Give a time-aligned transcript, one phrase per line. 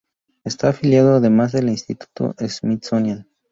[0.43, 3.27] Está afiliado además al Instituto Smithsonian.